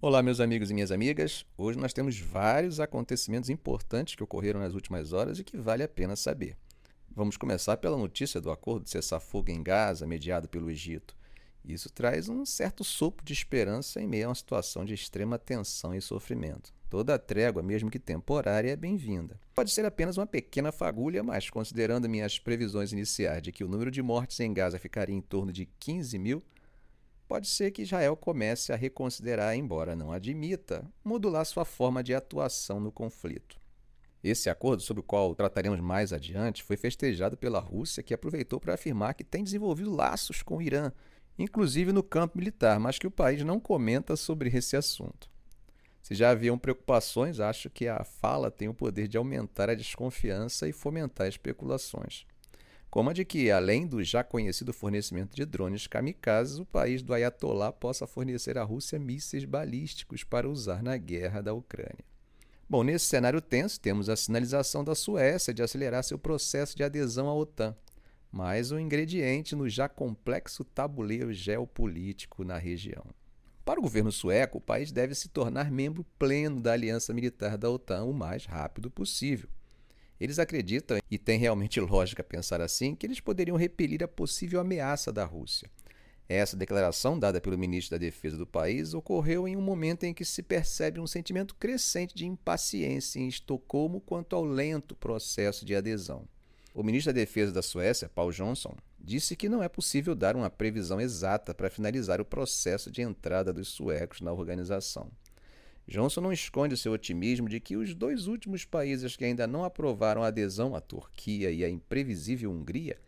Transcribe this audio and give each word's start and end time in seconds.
Olá, 0.00 0.22
meus 0.22 0.38
amigos 0.38 0.70
e 0.70 0.74
minhas 0.74 0.92
amigas. 0.92 1.44
Hoje 1.56 1.76
nós 1.76 1.92
temos 1.92 2.20
vários 2.20 2.78
acontecimentos 2.78 3.50
importantes 3.50 4.14
que 4.14 4.22
ocorreram 4.22 4.60
nas 4.60 4.72
últimas 4.72 5.12
horas 5.12 5.40
e 5.40 5.44
que 5.44 5.56
vale 5.56 5.82
a 5.82 5.88
pena 5.88 6.14
saber. 6.14 6.56
Vamos 7.10 7.36
começar 7.36 7.76
pela 7.78 7.96
notícia 7.96 8.40
do 8.40 8.52
acordo 8.52 8.84
de 8.84 8.90
cessar-fogo 8.90 9.50
em 9.50 9.60
Gaza, 9.60 10.06
mediado 10.06 10.48
pelo 10.48 10.70
Egito. 10.70 11.16
Isso 11.64 11.90
traz 11.90 12.28
um 12.28 12.46
certo 12.46 12.84
sopro 12.84 13.26
de 13.26 13.32
esperança 13.32 14.00
em 14.00 14.06
meio 14.06 14.26
a 14.26 14.28
uma 14.28 14.34
situação 14.36 14.84
de 14.84 14.94
extrema 14.94 15.36
tensão 15.36 15.92
e 15.92 16.00
sofrimento. 16.00 16.72
Toda 16.88 17.18
trégua, 17.18 17.60
mesmo 17.60 17.90
que 17.90 17.98
temporária, 17.98 18.70
é 18.70 18.76
bem-vinda. 18.76 19.40
Pode 19.52 19.72
ser 19.72 19.84
apenas 19.84 20.16
uma 20.16 20.28
pequena 20.28 20.70
fagulha, 20.70 21.24
mas 21.24 21.50
considerando 21.50 22.08
minhas 22.08 22.38
previsões 22.38 22.92
iniciais 22.92 23.42
de 23.42 23.50
que 23.50 23.64
o 23.64 23.68
número 23.68 23.90
de 23.90 24.00
mortes 24.00 24.38
em 24.38 24.54
Gaza 24.54 24.78
ficaria 24.78 25.16
em 25.16 25.20
torno 25.20 25.52
de 25.52 25.66
15 25.66 26.16
mil, 26.20 26.40
pode 27.28 27.46
ser 27.46 27.70
que 27.70 27.82
Israel 27.82 28.16
comece 28.16 28.72
a 28.72 28.76
reconsiderar, 28.76 29.54
embora 29.54 29.94
não 29.94 30.10
admita, 30.10 30.90
modular 31.04 31.44
sua 31.44 31.64
forma 31.64 32.02
de 32.02 32.14
atuação 32.14 32.80
no 32.80 32.90
conflito. 32.90 33.60
Esse 34.24 34.48
acordo, 34.48 34.82
sobre 34.82 35.00
o 35.00 35.04
qual 35.04 35.34
trataremos 35.34 35.78
mais 35.78 36.12
adiante, 36.12 36.62
foi 36.62 36.76
festejado 36.76 37.36
pela 37.36 37.60
Rússia, 37.60 38.02
que 38.02 38.14
aproveitou 38.14 38.58
para 38.58 38.74
afirmar 38.74 39.14
que 39.14 39.22
tem 39.22 39.44
desenvolvido 39.44 39.94
laços 39.94 40.42
com 40.42 40.56
o 40.56 40.62
Irã, 40.62 40.90
inclusive 41.38 41.92
no 41.92 42.02
campo 42.02 42.38
militar, 42.38 42.80
mas 42.80 42.98
que 42.98 43.06
o 43.06 43.12
país 43.12 43.44
não 43.44 43.60
comenta 43.60 44.16
sobre 44.16 44.48
esse 44.48 44.74
assunto. 44.74 45.30
Se 46.02 46.14
já 46.14 46.30
haviam 46.30 46.58
preocupações, 46.58 47.38
acho 47.38 47.68
que 47.68 47.86
a 47.86 48.02
fala 48.02 48.50
tem 48.50 48.68
o 48.68 48.74
poder 48.74 49.06
de 49.06 49.18
aumentar 49.18 49.68
a 49.68 49.74
desconfiança 49.74 50.66
e 50.66 50.72
fomentar 50.72 51.28
especulações 51.28 52.26
como 52.90 53.10
a 53.10 53.12
de 53.12 53.24
que, 53.24 53.50
além 53.50 53.86
do 53.86 54.02
já 54.02 54.24
conhecido 54.24 54.72
fornecimento 54.72 55.36
de 55.36 55.44
drones 55.44 55.86
kamikazes, 55.86 56.58
o 56.58 56.64
país 56.64 57.02
do 57.02 57.12
Ayatollah 57.12 57.70
possa 57.70 58.06
fornecer 58.06 58.56
à 58.56 58.62
Rússia 58.62 58.98
mísseis 58.98 59.44
balísticos 59.44 60.24
para 60.24 60.48
usar 60.48 60.82
na 60.82 60.96
guerra 60.96 61.42
da 61.42 61.52
Ucrânia. 61.52 62.04
Bom, 62.68 62.82
nesse 62.82 63.04
cenário 63.04 63.42
tenso, 63.42 63.78
temos 63.78 64.08
a 64.08 64.16
sinalização 64.16 64.82
da 64.82 64.94
Suécia 64.94 65.52
de 65.52 65.62
acelerar 65.62 66.02
seu 66.02 66.18
processo 66.18 66.76
de 66.76 66.82
adesão 66.82 67.28
à 67.28 67.34
OTAN, 67.34 67.76
mais 68.32 68.72
um 68.72 68.78
ingrediente 68.78 69.54
no 69.54 69.68
já 69.68 69.88
complexo 69.88 70.64
tabuleiro 70.64 71.32
geopolítico 71.32 72.42
na 72.42 72.56
região. 72.56 73.04
Para 73.66 73.80
o 73.80 73.82
governo 73.82 74.10
sueco, 74.10 74.58
o 74.58 74.62
país 74.62 74.90
deve 74.90 75.14
se 75.14 75.28
tornar 75.28 75.70
membro 75.70 76.04
pleno 76.18 76.58
da 76.58 76.72
aliança 76.72 77.12
militar 77.12 77.58
da 77.58 77.70
OTAN 77.70 78.04
o 78.04 78.14
mais 78.14 78.46
rápido 78.46 78.90
possível 78.90 79.48
eles 80.20 80.38
acreditam, 80.38 80.98
e 81.10 81.18
tem 81.18 81.38
realmente 81.38 81.80
lógica 81.80 82.22
pensar 82.22 82.60
assim, 82.60 82.94
que 82.94 83.06
eles 83.06 83.20
poderiam 83.20 83.56
repelir 83.56 84.02
a 84.02 84.08
possível 84.08 84.60
ameaça 84.60 85.12
da 85.12 85.24
Rússia. 85.24 85.70
Essa 86.28 86.56
declaração, 86.56 87.18
dada 87.18 87.40
pelo 87.40 87.56
ministro 87.56 87.92
da 87.92 88.04
Defesa 88.04 88.36
do 88.36 88.46
país, 88.46 88.92
ocorreu 88.92 89.48
em 89.48 89.56
um 89.56 89.62
momento 89.62 90.04
em 90.04 90.12
que 90.12 90.26
se 90.26 90.42
percebe 90.42 91.00
um 91.00 91.06
sentimento 91.06 91.54
crescente 91.54 92.14
de 92.14 92.26
impaciência 92.26 93.18
em 93.18 93.28
Estocolmo 93.28 94.00
quanto 94.00 94.36
ao 94.36 94.44
lento 94.44 94.94
processo 94.94 95.64
de 95.64 95.74
adesão. 95.74 96.28
O 96.74 96.82
ministro 96.82 97.14
da 97.14 97.18
Defesa 97.18 97.50
da 97.50 97.62
Suécia, 97.62 98.10
Paul 98.14 98.30
Johnson, 98.30 98.76
disse 99.00 99.34
que 99.34 99.48
não 99.48 99.62
é 99.62 99.70
possível 99.70 100.14
dar 100.14 100.36
uma 100.36 100.50
previsão 100.50 101.00
exata 101.00 101.54
para 101.54 101.70
finalizar 101.70 102.20
o 102.20 102.26
processo 102.26 102.90
de 102.90 103.00
entrada 103.00 103.50
dos 103.50 103.68
suecos 103.68 104.20
na 104.20 104.30
organização. 104.30 105.10
Johnson 105.88 106.20
não 106.20 106.32
esconde 106.32 106.76
seu 106.76 106.92
otimismo 106.92 107.48
de 107.48 107.58
que 107.58 107.74
os 107.74 107.94
dois 107.94 108.26
últimos 108.26 108.62
países 108.66 109.16
que 109.16 109.24
ainda 109.24 109.46
não 109.46 109.64
aprovaram 109.64 110.22
a 110.22 110.26
adesão, 110.26 110.74
a 110.74 110.82
Turquia 110.82 111.50
e 111.50 111.64
a 111.64 111.70
imprevisível 111.70 112.52
Hungria, 112.52 113.00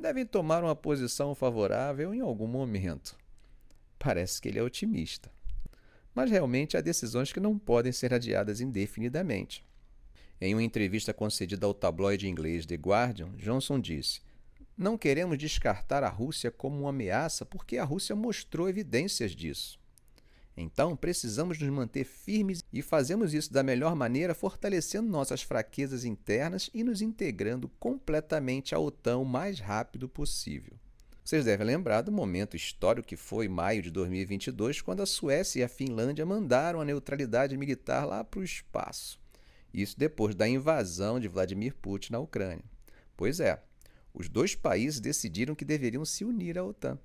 devem 0.00 0.24
tomar 0.24 0.64
uma 0.64 0.74
posição 0.74 1.34
favorável 1.34 2.14
em 2.14 2.20
algum 2.20 2.46
momento. 2.46 3.18
Parece 3.98 4.40
que 4.40 4.48
ele 4.48 4.58
é 4.58 4.62
otimista. 4.62 5.30
Mas 6.14 6.30
realmente 6.30 6.74
há 6.74 6.80
decisões 6.80 7.30
que 7.30 7.38
não 7.38 7.58
podem 7.58 7.92
ser 7.92 8.14
adiadas 8.14 8.62
indefinidamente. 8.62 9.62
Em 10.40 10.54
uma 10.54 10.62
entrevista 10.62 11.12
concedida 11.12 11.66
ao 11.66 11.74
tabloide 11.74 12.28
inglês 12.28 12.64
The 12.64 12.76
Guardian, 12.76 13.30
Johnson 13.36 13.78
disse: 13.78 14.22
Não 14.76 14.96
queremos 14.96 15.36
descartar 15.36 16.02
a 16.02 16.08
Rússia 16.08 16.50
como 16.50 16.80
uma 16.80 16.90
ameaça 16.90 17.44
porque 17.44 17.76
a 17.76 17.84
Rússia 17.84 18.16
mostrou 18.16 18.70
evidências 18.70 19.32
disso. 19.32 19.81
Então, 20.56 20.94
precisamos 20.94 21.58
nos 21.58 21.70
manter 21.70 22.04
firmes 22.04 22.62
e 22.72 22.82
fazemos 22.82 23.32
isso 23.32 23.52
da 23.52 23.62
melhor 23.62 23.96
maneira, 23.96 24.34
fortalecendo 24.34 25.10
nossas 25.10 25.42
fraquezas 25.42 26.04
internas 26.04 26.68
e 26.74 26.84
nos 26.84 27.00
integrando 27.00 27.68
completamente 27.80 28.74
à 28.74 28.78
OTAN 28.78 29.18
o 29.18 29.24
mais 29.24 29.60
rápido 29.60 30.08
possível. 30.08 30.74
Vocês 31.24 31.44
devem 31.44 31.66
lembrar 31.66 32.02
do 32.02 32.12
momento 32.12 32.56
histórico 32.56 33.08
que 33.08 33.16
foi 33.16 33.48
maio 33.48 33.80
de 33.80 33.90
2022, 33.90 34.82
quando 34.82 35.02
a 35.02 35.06
Suécia 35.06 35.60
e 35.60 35.62
a 35.62 35.68
Finlândia 35.68 36.26
mandaram 36.26 36.80
a 36.80 36.84
neutralidade 36.84 37.56
militar 37.56 38.04
lá 38.04 38.24
para 38.24 38.40
o 38.40 38.44
espaço. 38.44 39.20
Isso 39.72 39.98
depois 39.98 40.34
da 40.34 40.48
invasão 40.48 41.18
de 41.18 41.28
Vladimir 41.28 41.74
Putin 41.76 42.12
na 42.12 42.18
Ucrânia. 42.18 42.64
Pois 43.16 43.40
é, 43.40 43.62
os 44.12 44.28
dois 44.28 44.54
países 44.54 45.00
decidiram 45.00 45.54
que 45.54 45.64
deveriam 45.64 46.04
se 46.04 46.24
unir 46.24 46.58
à 46.58 46.64
OTAN. 46.64 46.98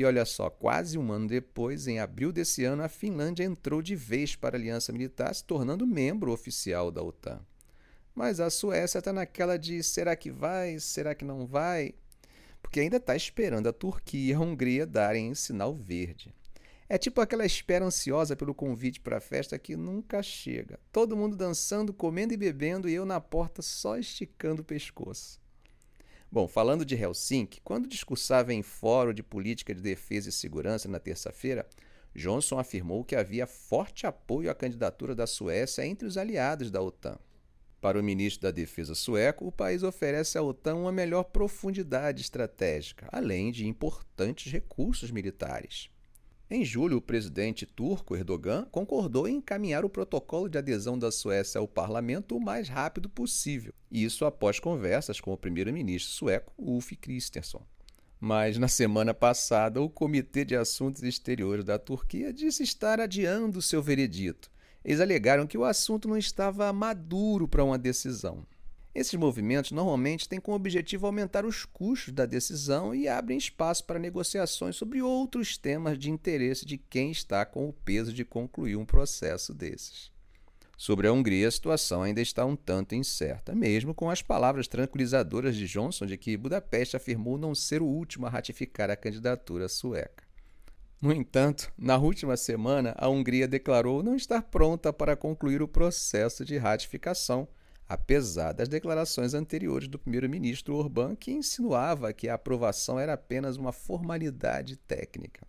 E 0.00 0.04
olha 0.06 0.24
só, 0.24 0.48
quase 0.48 0.96
um 0.96 1.12
ano 1.12 1.28
depois, 1.28 1.86
em 1.86 1.98
abril 1.98 2.32
desse 2.32 2.64
ano, 2.64 2.82
a 2.82 2.88
Finlândia 2.88 3.44
entrou 3.44 3.82
de 3.82 3.94
vez 3.94 4.34
para 4.34 4.56
a 4.56 4.58
aliança 4.58 4.90
militar, 4.94 5.34
se 5.34 5.44
tornando 5.44 5.86
membro 5.86 6.32
oficial 6.32 6.90
da 6.90 7.02
OTAN. 7.02 7.38
Mas 8.14 8.40
a 8.40 8.48
Suécia 8.48 8.98
está 8.98 9.12
naquela 9.12 9.58
de 9.58 9.82
será 9.82 10.16
que 10.16 10.30
vai, 10.30 10.78
será 10.78 11.14
que 11.14 11.22
não 11.22 11.46
vai? 11.46 11.92
Porque 12.62 12.80
ainda 12.80 12.96
está 12.96 13.14
esperando 13.14 13.68
a 13.68 13.74
Turquia 13.74 14.30
e 14.30 14.32
a 14.32 14.40
Hungria 14.40 14.86
darem 14.86 15.34
sinal 15.34 15.74
verde. 15.74 16.34
É 16.88 16.96
tipo 16.96 17.20
aquela 17.20 17.44
espera 17.44 17.84
ansiosa 17.84 18.34
pelo 18.34 18.54
convite 18.54 19.00
para 19.00 19.18
a 19.18 19.20
festa 19.20 19.58
que 19.58 19.76
nunca 19.76 20.22
chega. 20.22 20.80
Todo 20.90 21.14
mundo 21.14 21.36
dançando, 21.36 21.92
comendo 21.92 22.32
e 22.32 22.38
bebendo 22.38 22.88
e 22.88 22.94
eu 22.94 23.04
na 23.04 23.20
porta 23.20 23.60
só 23.60 23.98
esticando 23.98 24.62
o 24.62 24.64
pescoço. 24.64 25.38
Bom, 26.32 26.46
falando 26.46 26.84
de 26.84 26.94
Helsinki, 26.94 27.60
quando 27.60 27.88
discursava 27.88 28.54
em 28.54 28.62
Fórum 28.62 29.12
de 29.12 29.20
Política 29.20 29.74
de 29.74 29.80
Defesa 29.80 30.28
e 30.28 30.32
Segurança 30.32 30.88
na 30.88 31.00
terça-feira, 31.00 31.66
Johnson 32.14 32.56
afirmou 32.56 33.04
que 33.04 33.16
havia 33.16 33.48
forte 33.48 34.06
apoio 34.06 34.48
à 34.48 34.54
candidatura 34.54 35.12
da 35.12 35.26
Suécia 35.26 35.84
entre 35.84 36.06
os 36.06 36.16
aliados 36.16 36.70
da 36.70 36.80
OTAN. 36.80 37.18
Para 37.80 37.98
o 37.98 38.02
ministro 38.02 38.42
da 38.42 38.52
Defesa 38.52 38.94
sueco, 38.94 39.44
o 39.44 39.50
país 39.50 39.82
oferece 39.82 40.38
à 40.38 40.42
OTAN 40.42 40.76
uma 40.76 40.92
melhor 40.92 41.24
profundidade 41.24 42.22
estratégica, 42.22 43.08
além 43.10 43.50
de 43.50 43.66
importantes 43.66 44.52
recursos 44.52 45.10
militares. 45.10 45.90
Em 46.52 46.64
julho, 46.64 46.96
o 46.96 47.00
presidente 47.00 47.64
turco 47.64 48.16
Erdogan 48.16 48.66
concordou 48.72 49.28
em 49.28 49.36
encaminhar 49.36 49.84
o 49.84 49.88
protocolo 49.88 50.48
de 50.48 50.58
adesão 50.58 50.98
da 50.98 51.12
Suécia 51.12 51.60
ao 51.60 51.68
parlamento 51.68 52.36
o 52.36 52.40
mais 52.40 52.68
rápido 52.68 53.08
possível, 53.08 53.72
isso 53.88 54.24
após 54.24 54.58
conversas 54.58 55.20
com 55.20 55.32
o 55.32 55.36
primeiro-ministro 55.36 56.10
sueco 56.10 56.52
Ulf 56.58 56.90
Kristersson. 57.00 57.64
Mas 58.18 58.58
na 58.58 58.66
semana 58.66 59.14
passada, 59.14 59.80
o 59.80 59.88
Comitê 59.88 60.44
de 60.44 60.56
Assuntos 60.56 61.04
Exteriores 61.04 61.64
da 61.64 61.78
Turquia 61.78 62.32
disse 62.32 62.64
estar 62.64 62.98
adiando 62.98 63.62
seu 63.62 63.80
veredito. 63.80 64.50
Eles 64.84 65.00
alegaram 65.00 65.46
que 65.46 65.56
o 65.56 65.64
assunto 65.64 66.08
não 66.08 66.18
estava 66.18 66.72
maduro 66.72 67.46
para 67.46 67.62
uma 67.62 67.78
decisão. 67.78 68.44
Esses 68.92 69.14
movimentos 69.14 69.70
normalmente 69.70 70.28
têm 70.28 70.40
como 70.40 70.56
objetivo 70.56 71.06
aumentar 71.06 71.44
os 71.44 71.64
custos 71.64 72.12
da 72.12 72.26
decisão 72.26 72.92
e 72.92 73.06
abrem 73.06 73.38
espaço 73.38 73.84
para 73.84 74.00
negociações 74.00 74.74
sobre 74.74 75.00
outros 75.00 75.56
temas 75.56 75.96
de 75.96 76.10
interesse 76.10 76.66
de 76.66 76.76
quem 76.76 77.12
está 77.12 77.46
com 77.46 77.68
o 77.68 77.72
peso 77.72 78.12
de 78.12 78.24
concluir 78.24 78.76
um 78.76 78.84
processo 78.84 79.54
desses. 79.54 80.10
Sobre 80.76 81.06
a 81.06 81.12
Hungria, 81.12 81.46
a 81.46 81.50
situação 81.50 82.02
ainda 82.02 82.22
está 82.22 82.44
um 82.44 82.56
tanto 82.56 82.94
incerta, 82.94 83.54
mesmo 83.54 83.94
com 83.94 84.10
as 84.10 84.22
palavras 84.22 84.66
tranquilizadoras 84.66 85.54
de 85.54 85.66
Johnson 85.66 86.06
de 86.06 86.16
que 86.16 86.36
Budapeste 86.36 86.96
afirmou 86.96 87.36
não 87.36 87.54
ser 87.54 87.82
o 87.82 87.86
último 87.86 88.26
a 88.26 88.30
ratificar 88.30 88.90
a 88.90 88.96
candidatura 88.96 89.68
sueca. 89.68 90.24
No 91.00 91.12
entanto, 91.12 91.72
na 91.78 91.96
última 91.96 92.36
semana, 92.36 92.94
a 92.98 93.08
Hungria 93.08 93.46
declarou 93.46 94.02
não 94.02 94.16
estar 94.16 94.42
pronta 94.42 94.92
para 94.92 95.16
concluir 95.16 95.62
o 95.62 95.68
processo 95.68 96.44
de 96.44 96.56
ratificação 96.56 97.46
apesar 97.90 98.52
das 98.52 98.68
declarações 98.68 99.34
anteriores 99.34 99.88
do 99.88 99.98
primeiro-ministro 99.98 100.76
Orbán, 100.76 101.16
que 101.16 101.32
insinuava 101.32 102.12
que 102.12 102.28
a 102.28 102.34
aprovação 102.34 103.00
era 103.00 103.14
apenas 103.14 103.56
uma 103.56 103.72
formalidade 103.72 104.76
técnica. 104.76 105.44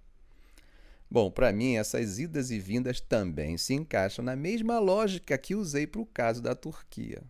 Bom, 1.08 1.30
para 1.30 1.54
mim, 1.54 1.76
essas 1.76 2.18
idas 2.18 2.50
e 2.50 2.58
vindas 2.58 3.00
também 3.00 3.60
se 3.60 3.76
encaixam 3.76 4.26
na 4.26 4.36
mesma 4.36 4.80
lógica 4.80 5.38
que 5.38 5.54
usei 5.54 5.86
para 5.86 6.02
o 6.02 6.06
caso 6.06 6.42
da 6.42 6.56
Turquia. 6.56 7.22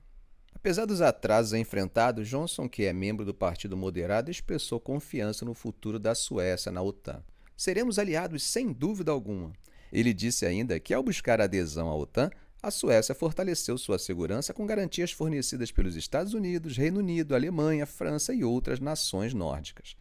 Apesar 0.56 0.86
dos 0.86 1.02
atrasos 1.02 1.52
enfrentados, 1.52 2.30
Johnson, 2.30 2.70
que 2.70 2.86
é 2.86 2.94
membro 2.94 3.26
do 3.26 3.34
Partido 3.34 3.76
Moderado, 3.76 4.32
expressou 4.32 4.80
confiança 4.80 5.44
no 5.44 5.54
futuro 5.54 6.00
da 6.00 6.16
Suécia 6.16 6.72
na 6.72 6.82
OTAN. 6.82 7.22
Seremos 7.58 8.00
aliados 8.00 8.44
sem 8.44 8.72
dúvida 8.72 9.12
alguma. 9.12 9.52
Ele 9.92 10.14
disse 10.14 10.46
ainda 10.46 10.80
que, 10.80 10.94
ao 10.94 11.04
buscar 11.04 11.42
adesão 11.42 11.90
à 11.90 11.96
OTAN, 11.98 12.32
a 12.64 12.70
Suécia 12.70 13.16
fortaleceu 13.16 13.78
sua 13.78 13.98
segurança 13.98 14.54
com 14.54 14.68
garantias 14.68 15.12
fornecidas 15.12 15.72
pelos 15.72 15.96
Estados 15.96 16.34
Unidos, 16.34 16.78
Reino 16.78 17.00
Unido, 17.00 17.34
Alemanha, 17.34 17.88
França 17.88 18.34
e 18.34 18.44
outras 18.44 18.80
nações 18.80 19.34
nórdicas. 19.34 19.96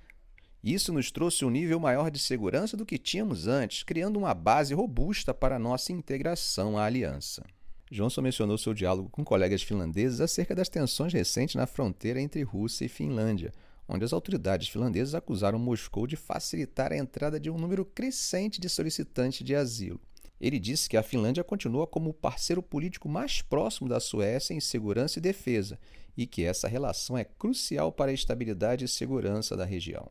Isso 0.62 0.93
nos 0.93 1.11
trouxe 1.11 1.43
um 1.43 1.51
nível 1.51 1.81
maior 1.81 2.11
de 2.11 2.19
segurança 2.19 2.77
do 2.77 2.85
que 2.85 2.99
tínhamos 2.99 3.47
antes, 3.47 3.83
criando 3.83 4.19
uma 4.19 4.35
base 4.35 4.75
robusta 4.75 5.33
para 5.33 5.59
nossa 5.59 5.91
integração 5.91 6.77
à 6.77 6.85
aliança. 6.85 7.43
Johnson 7.91 8.21
mencionou 8.21 8.59
seu 8.59 8.75
diálogo 8.75 9.09
com 9.09 9.25
colegas 9.25 9.62
finlandeses 9.62 10.21
acerca 10.21 10.55
das 10.55 10.69
tensões 10.69 11.15
recentes 11.15 11.55
na 11.55 11.67
fronteira 11.67 12.21
entre 12.21 12.43
Rússia 12.43 12.85
e 12.85 12.89
Finlândia, 12.89 13.53
onde 13.89 14.05
as 14.05 14.12
autoridades 14.12 14.69
finlandesas 14.69 15.15
acusaram 15.15 15.59
Moscou 15.59 16.07
de 16.07 16.15
facilitar 16.15 16.93
a 16.93 16.97
entrada 16.97 17.41
de 17.41 17.51
um 17.51 17.57
número 17.57 17.87
crescente 17.87 18.61
de 18.61 18.69
solicitantes 18.69 19.45
de 19.45 19.57
asilo. 19.57 20.01
Ele 20.40 20.58
disse 20.58 20.88
que 20.88 20.96
a 20.96 21.02
Finlândia 21.02 21.44
continua 21.44 21.87
como 21.87 22.10
o 22.10 22.14
parceiro 22.14 22.62
político 22.62 23.08
mais 23.08 23.42
próximo 23.42 23.88
da 23.88 24.00
Suécia 24.00 24.54
em 24.54 24.60
segurança 24.60 25.19
e 25.19 25.22
defesa 25.22 25.78
e 26.16 26.26
que 26.26 26.44
essa 26.44 26.66
relação 26.66 27.19
é 27.19 27.25
crucial 27.25 27.92
para 27.92 28.10
a 28.10 28.14
estabilidade 28.14 28.84
e 28.84 28.88
segurança 28.88 29.56
da 29.56 29.64
região. 29.64 30.10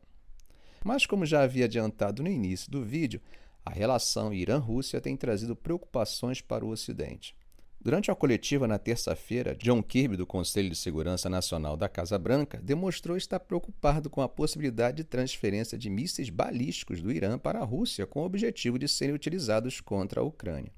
Mas, 0.84 1.04
como 1.04 1.26
já 1.26 1.42
havia 1.42 1.64
adiantado 1.64 2.22
no 2.22 2.28
início 2.28 2.70
do 2.70 2.84
vídeo, 2.84 3.20
a 3.64 3.70
relação 3.70 4.32
Irã-Rússia 4.32 5.00
tem 5.00 5.16
trazido 5.16 5.54
preocupações 5.54 6.40
para 6.40 6.64
o 6.64 6.70
Ocidente. 6.70 7.36
Durante 7.82 8.10
a 8.10 8.14
coletiva 8.14 8.68
na 8.68 8.78
terça-feira, 8.78 9.56
John 9.56 9.82
Kirby, 9.82 10.14
do 10.14 10.26
Conselho 10.26 10.68
de 10.68 10.76
Segurança 10.76 11.30
Nacional 11.30 11.78
da 11.78 11.88
Casa 11.88 12.18
Branca, 12.18 12.60
demonstrou 12.62 13.16
estar 13.16 13.40
preocupado 13.40 14.10
com 14.10 14.20
a 14.20 14.28
possibilidade 14.28 14.98
de 14.98 15.04
transferência 15.04 15.78
de 15.78 15.88
mísseis 15.88 16.28
balísticos 16.28 17.00
do 17.00 17.10
Irã 17.10 17.38
para 17.38 17.60
a 17.60 17.64
Rússia 17.64 18.06
com 18.06 18.20
o 18.20 18.26
objetivo 18.26 18.78
de 18.78 18.86
serem 18.86 19.14
utilizados 19.14 19.80
contra 19.80 20.20
a 20.20 20.22
Ucrânia. 20.22 20.70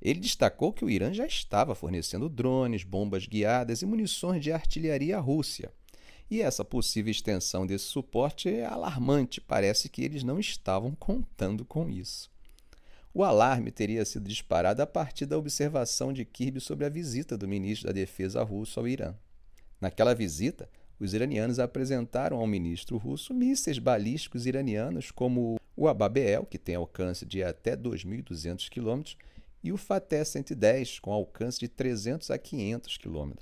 Ele 0.00 0.20
destacou 0.20 0.72
que 0.72 0.84
o 0.84 0.88
Irã 0.88 1.12
já 1.12 1.26
estava 1.26 1.74
fornecendo 1.74 2.28
drones, 2.28 2.84
bombas 2.84 3.26
guiadas 3.26 3.82
e 3.82 3.86
munições 3.86 4.40
de 4.40 4.52
artilharia 4.52 5.16
à 5.16 5.20
Rússia. 5.20 5.72
E 6.30 6.40
essa 6.40 6.64
possível 6.64 7.10
extensão 7.10 7.66
desse 7.66 7.86
suporte 7.86 8.48
é 8.48 8.64
alarmante, 8.64 9.40
parece 9.40 9.88
que 9.88 10.04
eles 10.04 10.22
não 10.22 10.38
estavam 10.38 10.94
contando 10.94 11.64
com 11.64 11.90
isso. 11.90 12.30
O 13.12 13.24
alarme 13.24 13.72
teria 13.72 14.04
sido 14.04 14.28
disparado 14.28 14.80
a 14.80 14.86
partir 14.86 15.26
da 15.26 15.36
observação 15.36 16.12
de 16.12 16.24
Kirby 16.24 16.60
sobre 16.60 16.86
a 16.86 16.88
visita 16.88 17.36
do 17.36 17.48
ministro 17.48 17.88
da 17.88 17.92
Defesa 17.92 18.42
russo 18.44 18.78
ao 18.78 18.86
Irã. 18.86 19.14
Naquela 19.80 20.14
visita, 20.14 20.68
os 20.98 21.12
iranianos 21.12 21.58
apresentaram 21.58 22.36
ao 22.36 22.46
ministro 22.46 22.96
russo 22.96 23.34
mísseis 23.34 23.78
balísticos 23.78 24.46
iranianos 24.46 25.10
como 25.10 25.58
o 25.76 25.88
Ababeel, 25.88 26.44
que 26.44 26.58
tem 26.58 26.76
alcance 26.76 27.26
de 27.26 27.42
até 27.42 27.76
2.200 27.76 28.68
km, 28.68 29.16
e 29.62 29.72
o 29.72 29.76
Fateh-110, 29.76 31.00
com 31.00 31.12
alcance 31.12 31.58
de 31.58 31.68
300 31.68 32.30
a 32.30 32.38
500 32.38 32.96
km. 32.98 33.32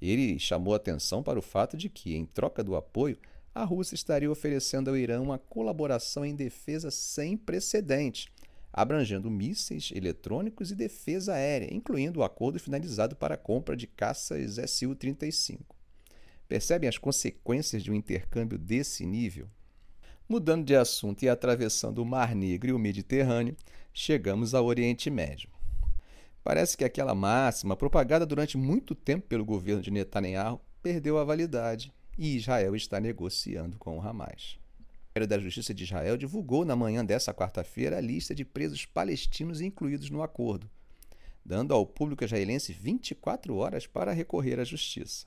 Ele 0.00 0.38
chamou 0.38 0.74
atenção 0.74 1.22
para 1.22 1.38
o 1.38 1.42
fato 1.42 1.76
de 1.76 1.88
que, 1.88 2.16
em 2.16 2.26
troca 2.26 2.64
do 2.64 2.74
apoio, 2.74 3.18
a 3.54 3.62
Rússia 3.62 3.94
estaria 3.94 4.30
oferecendo 4.30 4.90
ao 4.90 4.96
Irã 4.96 5.20
uma 5.20 5.38
colaboração 5.38 6.24
em 6.24 6.34
defesa 6.34 6.90
sem 6.90 7.36
precedentes, 7.36 8.26
abrangendo 8.76 9.30
mísseis 9.30 9.92
eletrônicos 9.94 10.72
e 10.72 10.74
defesa 10.74 11.34
aérea, 11.34 11.72
incluindo 11.72 12.18
o 12.18 12.24
acordo 12.24 12.58
finalizado 12.58 13.14
para 13.14 13.36
a 13.36 13.38
compra 13.38 13.76
de 13.76 13.86
caças 13.86 14.56
Su-35. 14.68 15.60
Percebem 16.48 16.88
as 16.88 16.98
consequências 16.98 17.84
de 17.84 17.92
um 17.92 17.94
intercâmbio 17.94 18.58
desse 18.58 19.06
nível? 19.06 19.48
Mudando 20.28 20.64
de 20.64 20.74
assunto 20.74 21.22
e 21.22 21.28
atravessando 21.28 22.00
o 22.00 22.04
Mar 22.04 22.34
Negro 22.34 22.70
e 22.70 22.72
o 22.72 22.78
Mediterrâneo, 22.78 23.56
chegamos 23.92 24.54
ao 24.54 24.66
Oriente 24.66 25.08
Médio. 25.08 25.48
Parece 26.42 26.76
que 26.76 26.84
aquela 26.84 27.14
máxima, 27.14 27.76
propagada 27.76 28.26
durante 28.26 28.58
muito 28.58 28.94
tempo 28.94 29.28
pelo 29.28 29.44
governo 29.44 29.82
de 29.82 29.90
Netanyahu, 29.92 30.60
perdeu 30.82 31.16
a 31.16 31.24
validade 31.24 31.92
e 32.18 32.36
Israel 32.36 32.74
está 32.74 32.98
negociando 32.98 33.78
com 33.78 33.96
o 33.96 34.02
Hamas. 34.02 34.58
Ministério 35.16 35.28
da 35.28 35.38
Justiça 35.38 35.72
de 35.72 35.84
Israel 35.84 36.16
divulgou 36.16 36.64
na 36.64 36.74
manhã 36.74 37.04
dessa 37.04 37.32
quarta-feira 37.32 37.98
a 37.98 38.00
lista 38.00 38.34
de 38.34 38.44
presos 38.44 38.84
palestinos 38.84 39.60
incluídos 39.60 40.10
no 40.10 40.24
acordo, 40.24 40.68
dando 41.44 41.72
ao 41.72 41.86
público 41.86 42.24
israelense 42.24 42.72
24 42.72 43.54
horas 43.54 43.86
para 43.86 44.10
recorrer 44.10 44.58
à 44.58 44.64
justiça. 44.64 45.24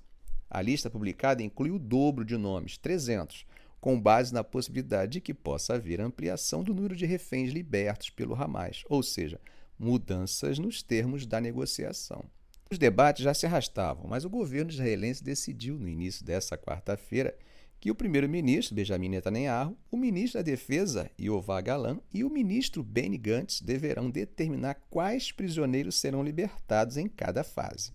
A 0.50 0.62
lista 0.62 0.90
publicada 0.90 1.42
inclui 1.42 1.72
o 1.72 1.80
dobro 1.80 2.26
de 2.26 2.36
nomes, 2.36 2.78
300, 2.78 3.46
com 3.80 3.98
base 3.98 4.34
na 4.34 4.44
possibilidade 4.44 5.14
de 5.14 5.22
que 5.22 5.34
possa 5.34 5.76
haver 5.76 6.02
ampliação 6.02 6.66
do 6.66 6.74
número 6.74 6.94
de 6.94 7.06
reféns 7.06 7.54
libertos 7.54 8.10
pelo 8.10 8.36
Hamas, 8.36 8.84
ou 8.90 9.02
seja, 9.02 9.40
mudanças 9.80 10.60
nos 10.60 10.84
termos 10.84 11.26
da 11.26 11.40
negociação. 11.40 12.26
Os 12.70 12.78
debates 12.78 13.24
já 13.24 13.34
se 13.34 13.46
arrastavam, 13.46 14.06
mas 14.10 14.26
o 14.26 14.30
governo 14.30 14.70
israelense 14.70 15.24
decidiu, 15.24 15.80
no 15.80 15.88
início 15.88 16.26
dessa 16.26 16.58
quarta-feira, 16.58 17.34
que 17.80 17.92
o 17.92 17.96
primeiro-ministro 17.96 18.76
Benjamin 18.76 19.10
Netanyahu, 19.10 19.78
o 19.92 19.98
ministro 19.98 20.40
da 20.40 20.44
Defesa 20.44 21.12
Yoav 21.20 21.62
Galan 21.64 22.00
e 22.14 22.24
o 22.24 22.30
ministro 22.30 22.84
Benny 22.84 23.18
Gantz 23.18 23.62
deverão 23.62 24.10
determinar 24.10 24.76
quais 24.90 25.32
prisioneiros 25.32 25.96
serão 25.96 26.24
libertados 26.24 26.98
em 26.98 27.08
cada 27.08 27.44
fase. 27.44 27.92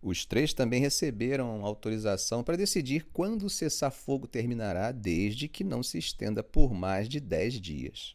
Os 0.00 0.24
três 0.24 0.54
também 0.54 0.80
receberam 0.80 1.64
autorização 1.64 2.44
para 2.44 2.56
decidir 2.56 3.08
quando 3.12 3.46
o 3.46 3.50
cessar-fogo 3.50 4.26
terminará, 4.26 4.92
desde 4.92 5.48
que 5.48 5.64
não 5.64 5.82
se 5.82 5.98
estenda 5.98 6.42
por 6.42 6.72
mais 6.72 7.08
de 7.08 7.18
dez 7.18 7.60
dias. 7.60 8.14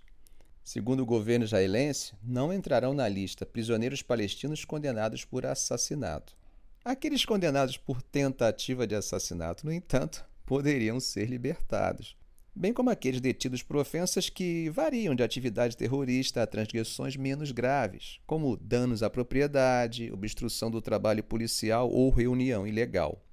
Segundo 0.63 1.01
o 1.01 1.05
governo 1.05 1.43
israelense, 1.43 2.13
não 2.23 2.53
entrarão 2.53 2.93
na 2.93 3.09
lista 3.09 3.45
prisioneiros 3.45 4.01
palestinos 4.01 4.63
condenados 4.63 5.25
por 5.25 5.45
assassinato. 5.45 6.37
Aqueles 6.85 7.25
condenados 7.25 7.77
por 7.77 8.01
tentativa 8.01 8.87
de 8.87 8.95
assassinato, 8.95 9.65
no 9.65 9.71
entanto, 9.73 10.25
poderiam 10.51 10.99
ser 10.99 11.29
libertados, 11.29 12.17
bem 12.53 12.73
como 12.73 12.89
aqueles 12.89 13.21
detidos 13.21 13.63
por 13.63 13.77
ofensas 13.77 14.29
que 14.29 14.69
variam 14.69 15.15
de 15.15 15.23
atividade 15.23 15.77
terrorista 15.77 16.43
a 16.43 16.45
transgressões 16.45 17.15
menos 17.15 17.53
graves, 17.53 18.19
como 18.27 18.57
danos 18.57 19.01
à 19.01 19.09
propriedade, 19.09 20.11
obstrução 20.11 20.69
do 20.69 20.81
trabalho 20.81 21.23
policial 21.23 21.89
ou 21.89 22.09
reunião 22.09 22.67
ilegal. 22.67 23.23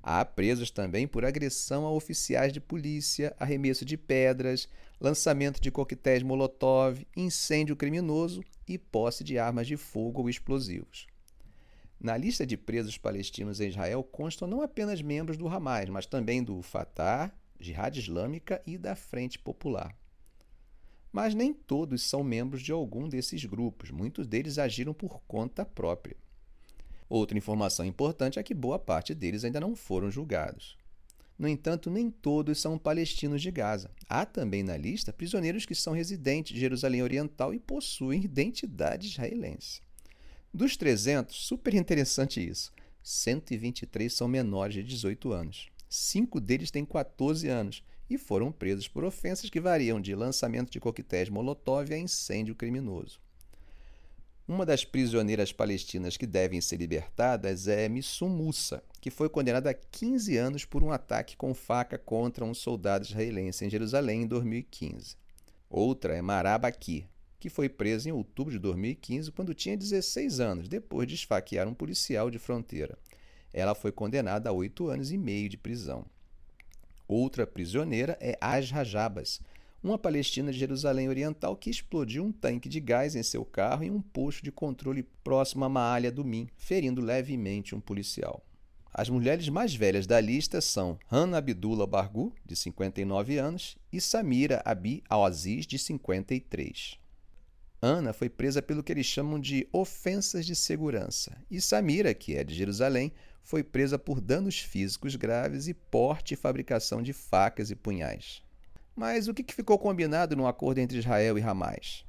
Há 0.00 0.24
presos 0.24 0.70
também 0.70 1.08
por 1.08 1.24
agressão 1.24 1.86
a 1.86 1.90
oficiais 1.90 2.52
de 2.52 2.60
polícia, 2.60 3.34
arremesso 3.36 3.84
de 3.84 3.96
pedras, 3.96 4.68
lançamento 5.00 5.60
de 5.60 5.72
coquetéis 5.72 6.22
Molotov, 6.22 7.04
incêndio 7.16 7.74
criminoso 7.74 8.44
e 8.68 8.78
posse 8.78 9.24
de 9.24 9.40
armas 9.40 9.66
de 9.66 9.76
fogo 9.76 10.20
ou 10.20 10.30
explosivos. 10.30 11.08
Na 12.00 12.16
lista 12.16 12.46
de 12.46 12.56
presos 12.56 12.98
palestinos 12.98 13.60
em 13.60 13.68
Israel 13.68 14.02
constam 14.02 14.46
não 14.46 14.62
apenas 14.62 15.00
membros 15.00 15.36
do 15.36 15.48
Hamas, 15.48 15.88
mas 15.88 16.06
também 16.06 16.42
do 16.42 16.60
Fatah, 16.60 17.32
Jihad 17.58 17.98
Islâmica 17.98 18.62
e 18.66 18.76
da 18.76 18.94
Frente 18.94 19.38
Popular. 19.38 19.96
Mas 21.12 21.34
nem 21.34 21.54
todos 21.54 22.02
são 22.02 22.24
membros 22.24 22.60
de 22.60 22.72
algum 22.72 23.08
desses 23.08 23.44
grupos, 23.44 23.90
muitos 23.90 24.26
deles 24.26 24.58
agiram 24.58 24.92
por 24.92 25.20
conta 25.28 25.64
própria. 25.64 26.16
Outra 27.08 27.38
informação 27.38 27.86
importante 27.86 28.38
é 28.38 28.42
que 28.42 28.52
boa 28.52 28.78
parte 28.78 29.14
deles 29.14 29.44
ainda 29.44 29.60
não 29.60 29.76
foram 29.76 30.10
julgados. 30.10 30.76
No 31.38 31.48
entanto, 31.48 31.90
nem 31.90 32.10
todos 32.10 32.60
são 32.60 32.78
palestinos 32.78 33.42
de 33.42 33.50
Gaza. 33.50 33.90
Há 34.08 34.24
também 34.24 34.62
na 34.62 34.76
lista 34.76 35.12
prisioneiros 35.12 35.66
que 35.66 35.74
são 35.74 35.92
residentes 35.92 36.54
de 36.54 36.60
Jerusalém 36.60 37.02
Oriental 37.02 37.52
e 37.52 37.58
possuem 37.58 38.24
identidade 38.24 39.08
israelense. 39.08 39.80
Dos 40.56 40.76
300, 40.76 41.34
super 41.34 41.74
interessante 41.74 42.40
isso, 42.40 42.72
123 43.02 44.14
são 44.14 44.28
menores 44.28 44.76
de 44.76 44.84
18 44.84 45.32
anos. 45.32 45.68
Cinco 45.88 46.40
deles 46.40 46.70
têm 46.70 46.84
14 46.84 47.48
anos 47.48 47.82
e 48.08 48.16
foram 48.16 48.52
presos 48.52 48.86
por 48.86 49.02
ofensas 49.02 49.50
que 49.50 49.58
variam 49.58 50.00
de 50.00 50.14
lançamento 50.14 50.70
de 50.70 50.78
coquetéis 50.78 51.28
Molotov 51.28 51.92
a 51.92 51.98
incêndio 51.98 52.54
criminoso. 52.54 53.18
Uma 54.46 54.64
das 54.64 54.84
prisioneiras 54.84 55.52
palestinas 55.52 56.16
que 56.16 56.24
devem 56.26 56.60
ser 56.60 56.76
libertadas 56.76 57.66
é 57.66 57.88
Missum 57.88 58.28
Musa, 58.28 58.80
que 59.00 59.10
foi 59.10 59.28
condenada 59.28 59.70
a 59.70 59.74
15 59.74 60.36
anos 60.36 60.64
por 60.64 60.84
um 60.84 60.92
ataque 60.92 61.36
com 61.36 61.52
faca 61.52 61.98
contra 61.98 62.44
um 62.44 62.54
soldado 62.54 63.04
israelense 63.04 63.64
em 63.64 63.70
Jerusalém 63.70 64.22
em 64.22 64.26
2015. 64.28 65.16
Outra 65.68 66.14
é 66.14 66.22
Marabaki, 66.22 67.08
que 67.44 67.50
foi 67.50 67.68
presa 67.68 68.08
em 68.08 68.12
outubro 68.12 68.54
de 68.54 68.58
2015 68.58 69.30
quando 69.30 69.52
tinha 69.52 69.76
16 69.76 70.40
anos, 70.40 70.66
depois 70.66 71.06
de 71.06 71.14
esfaquear 71.14 71.68
um 71.68 71.74
policial 71.74 72.30
de 72.30 72.38
fronteira. 72.38 72.96
Ela 73.52 73.74
foi 73.74 73.92
condenada 73.92 74.48
a 74.48 74.52
oito 74.54 74.88
anos 74.88 75.12
e 75.12 75.18
meio 75.18 75.46
de 75.50 75.58
prisão. 75.58 76.06
Outra 77.06 77.46
prisioneira 77.46 78.16
é 78.18 78.34
Asra 78.40 78.82
Jabas, 78.82 79.42
uma 79.82 79.98
palestina 79.98 80.50
de 80.50 80.58
Jerusalém 80.58 81.06
Oriental 81.10 81.54
que 81.54 81.68
explodiu 81.68 82.24
um 82.24 82.32
tanque 82.32 82.66
de 82.66 82.80
gás 82.80 83.14
em 83.14 83.22
seu 83.22 83.44
carro 83.44 83.84
em 83.84 83.90
um 83.90 84.00
posto 84.00 84.42
de 84.42 84.50
controle 84.50 85.02
próximo 85.22 85.66
a 85.66 85.68
Maalha 85.68 86.10
do 86.10 86.24
Min, 86.24 86.48
ferindo 86.56 87.02
levemente 87.02 87.74
um 87.74 87.80
policial. 87.80 88.42
As 88.90 89.10
mulheres 89.10 89.50
mais 89.50 89.74
velhas 89.74 90.06
da 90.06 90.18
lista 90.18 90.62
são 90.62 90.98
Hannah 91.08 91.36
Abdullah 91.36 91.86
Bargu, 91.86 92.32
de 92.42 92.56
59 92.56 93.36
anos, 93.36 93.76
e 93.92 94.00
Samira 94.00 94.62
Abi 94.64 95.04
Al-Aziz, 95.10 95.66
de 95.66 95.78
53. 95.78 97.03
Ana 97.84 98.14
foi 98.14 98.30
presa 98.30 98.62
pelo 98.62 98.82
que 98.82 98.90
eles 98.90 99.04
chamam 99.04 99.38
de 99.38 99.68
ofensas 99.70 100.46
de 100.46 100.56
segurança, 100.56 101.36
e 101.50 101.60
Samira, 101.60 102.14
que 102.14 102.34
é 102.34 102.42
de 102.42 102.54
Jerusalém, 102.54 103.12
foi 103.42 103.62
presa 103.62 103.98
por 103.98 104.22
danos 104.22 104.58
físicos 104.58 105.16
graves 105.16 105.68
e 105.68 105.74
porte 105.74 106.32
e 106.32 106.36
fabricação 106.36 107.02
de 107.02 107.12
facas 107.12 107.70
e 107.70 107.76
punhais. 107.76 108.42
Mas 108.96 109.28
o 109.28 109.34
que 109.34 109.54
ficou 109.54 109.78
combinado 109.78 110.34
no 110.34 110.46
acordo 110.46 110.78
entre 110.78 110.96
Israel 110.96 111.38
e 111.38 111.42
Hamas? 111.42 112.06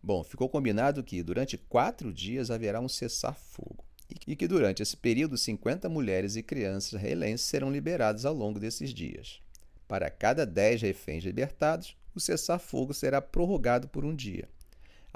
Bom, 0.00 0.22
ficou 0.22 0.48
combinado 0.48 1.02
que 1.02 1.20
durante 1.24 1.58
quatro 1.58 2.12
dias 2.12 2.48
haverá 2.48 2.80
um 2.80 2.88
cessar-fogo 2.88 3.84
e 4.28 4.36
que 4.36 4.46
durante 4.46 4.80
esse 4.80 4.96
período 4.96 5.36
50 5.36 5.88
mulheres 5.88 6.36
e 6.36 6.42
crianças 6.42 6.92
israelenses 6.92 7.46
serão 7.46 7.72
liberadas 7.72 8.24
ao 8.24 8.32
longo 8.32 8.60
desses 8.60 8.94
dias. 8.94 9.40
Para 9.88 10.08
cada 10.08 10.46
10 10.46 10.82
reféns 10.82 11.24
libertados, 11.24 11.96
o 12.14 12.20
cessar-fogo 12.20 12.94
será 12.94 13.20
prorrogado 13.20 13.88
por 13.88 14.04
um 14.04 14.14
dia. 14.14 14.48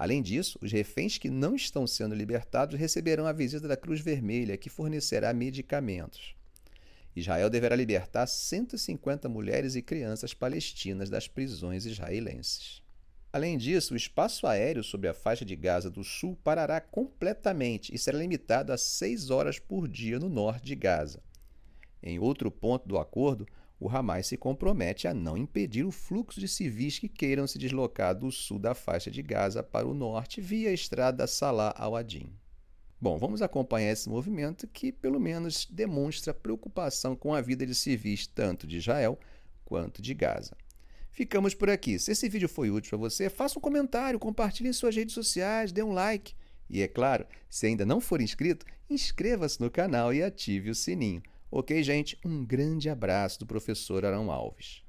Além 0.00 0.22
disso, 0.22 0.58
os 0.62 0.72
reféns 0.72 1.18
que 1.18 1.28
não 1.28 1.54
estão 1.54 1.86
sendo 1.86 2.14
libertados 2.14 2.80
receberão 2.80 3.26
a 3.26 3.34
visita 3.34 3.68
da 3.68 3.76
Cruz 3.76 4.00
Vermelha, 4.00 4.56
que 4.56 4.70
fornecerá 4.70 5.30
medicamentos. 5.34 6.34
Israel 7.14 7.50
deverá 7.50 7.76
libertar 7.76 8.26
150 8.26 9.28
mulheres 9.28 9.74
e 9.74 9.82
crianças 9.82 10.32
palestinas 10.32 11.10
das 11.10 11.28
prisões 11.28 11.84
israelenses. 11.84 12.82
Além 13.30 13.58
disso, 13.58 13.92
o 13.92 13.96
espaço 13.96 14.46
aéreo 14.46 14.82
sobre 14.82 15.06
a 15.06 15.12
faixa 15.12 15.44
de 15.44 15.54
Gaza 15.54 15.90
do 15.90 16.02
Sul 16.02 16.34
parará 16.42 16.80
completamente 16.80 17.94
e 17.94 17.98
será 17.98 18.16
limitado 18.16 18.72
a 18.72 18.78
6 18.78 19.28
horas 19.28 19.58
por 19.58 19.86
dia 19.86 20.18
no 20.18 20.30
norte 20.30 20.64
de 20.64 20.76
Gaza. 20.76 21.22
Em 22.02 22.18
outro 22.18 22.50
ponto 22.50 22.88
do 22.88 22.96
acordo, 22.96 23.46
o 23.80 23.88
Hamas 23.88 24.26
se 24.26 24.36
compromete 24.36 25.08
a 25.08 25.14
não 25.14 25.38
impedir 25.38 25.84
o 25.84 25.90
fluxo 25.90 26.38
de 26.38 26.46
civis 26.46 26.98
que 26.98 27.08
queiram 27.08 27.46
se 27.46 27.58
deslocar 27.58 28.14
do 28.14 28.30
sul 28.30 28.58
da 28.58 28.74
faixa 28.74 29.10
de 29.10 29.22
Gaza 29.22 29.62
para 29.62 29.88
o 29.88 29.94
norte 29.94 30.38
via 30.38 30.68
a 30.68 30.72
estrada 30.72 31.26
Salah 31.26 31.74
al-Adin. 31.74 32.30
Bom, 33.00 33.16
vamos 33.16 33.40
acompanhar 33.40 33.92
esse 33.92 34.10
movimento 34.10 34.68
que, 34.68 34.92
pelo 34.92 35.18
menos, 35.18 35.64
demonstra 35.64 36.34
preocupação 36.34 37.16
com 37.16 37.34
a 37.34 37.40
vida 37.40 37.64
de 37.64 37.74
civis 37.74 38.26
tanto 38.26 38.66
de 38.66 38.76
Israel 38.76 39.18
quanto 39.64 40.02
de 40.02 40.12
Gaza. 40.12 40.54
Ficamos 41.10 41.54
por 41.54 41.70
aqui. 41.70 41.98
Se 41.98 42.12
esse 42.12 42.28
vídeo 42.28 42.50
foi 42.50 42.70
útil 42.70 42.90
para 42.90 42.98
você, 42.98 43.30
faça 43.30 43.58
um 43.58 43.62
comentário, 43.62 44.18
compartilhe 44.18 44.68
em 44.68 44.74
suas 44.74 44.94
redes 44.94 45.14
sociais, 45.14 45.72
dê 45.72 45.82
um 45.82 45.92
like. 45.92 46.34
E 46.68 46.82
é 46.82 46.88
claro, 46.88 47.24
se 47.48 47.66
ainda 47.66 47.86
não 47.86 47.98
for 47.98 48.20
inscrito, 48.20 48.66
inscreva-se 48.90 49.58
no 49.58 49.70
canal 49.70 50.12
e 50.12 50.22
ative 50.22 50.68
o 50.68 50.74
sininho. 50.74 51.22
Ok, 51.52 51.82
gente? 51.82 52.16
Um 52.24 52.44
grande 52.44 52.88
abraço 52.88 53.40
do 53.40 53.46
professor 53.46 54.04
Arão 54.04 54.30
Alves. 54.30 54.84